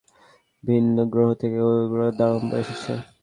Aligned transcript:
ভিনগ্রহ 0.63 1.27
থেকে 1.41 1.57
শুঁড়ওয়ালা 1.61 2.09
দানব 2.19 2.51
এসেছে! 2.61 2.93